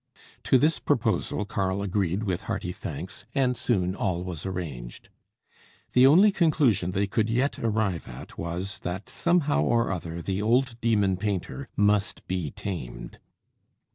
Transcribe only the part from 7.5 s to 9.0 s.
arrive at was,